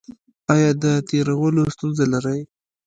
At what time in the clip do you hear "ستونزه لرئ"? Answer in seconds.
1.73-2.39